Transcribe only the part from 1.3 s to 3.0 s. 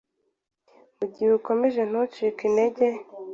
ukomeje ntucike intege